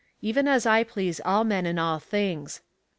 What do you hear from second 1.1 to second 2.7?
all men in all things.